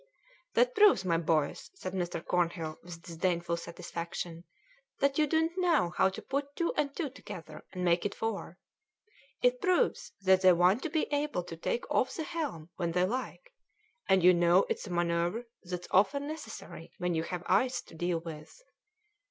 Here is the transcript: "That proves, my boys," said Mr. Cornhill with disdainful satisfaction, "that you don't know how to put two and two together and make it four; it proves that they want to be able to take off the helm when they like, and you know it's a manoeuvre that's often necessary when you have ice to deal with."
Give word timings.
"That 0.55 0.73
proves, 0.73 1.05
my 1.05 1.19
boys," 1.19 1.69
said 1.75 1.93
Mr. 1.93 2.25
Cornhill 2.25 2.79
with 2.81 3.03
disdainful 3.03 3.55
satisfaction, 3.55 4.45
"that 4.99 5.19
you 5.19 5.27
don't 5.27 5.51
know 5.57 5.93
how 5.95 6.09
to 6.09 6.23
put 6.23 6.55
two 6.55 6.73
and 6.75 6.95
two 6.95 7.11
together 7.11 7.63
and 7.71 7.85
make 7.85 8.03
it 8.03 8.15
four; 8.15 8.57
it 9.43 9.61
proves 9.61 10.11
that 10.21 10.41
they 10.41 10.53
want 10.53 10.81
to 10.81 10.89
be 10.89 11.05
able 11.13 11.43
to 11.43 11.55
take 11.55 11.87
off 11.91 12.15
the 12.15 12.23
helm 12.23 12.71
when 12.77 12.93
they 12.93 13.03
like, 13.05 13.53
and 14.09 14.23
you 14.23 14.33
know 14.33 14.65
it's 14.69 14.87
a 14.87 14.89
manoeuvre 14.89 15.45
that's 15.61 15.87
often 15.91 16.27
necessary 16.27 16.91
when 16.97 17.13
you 17.13 17.21
have 17.21 17.43
ice 17.45 17.79
to 17.83 17.93
deal 17.93 18.17
with." 18.21 18.59